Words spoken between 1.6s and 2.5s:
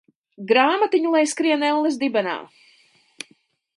elles dibenā.